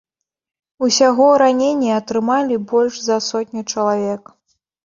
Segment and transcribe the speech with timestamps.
[0.87, 4.23] Усяго раненні атрымалі больш за сотню чалавек.